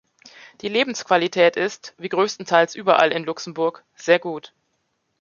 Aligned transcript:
Die 0.61 0.67
Lebensqualität 0.67 1.55
ist, 1.57 1.93
wie 1.99 2.09
größtenteils 2.09 2.73
überall 2.73 3.11
in 3.11 3.23
Luxemburg, 3.23 3.83
sehr 3.93 4.17
gut. 4.17 4.51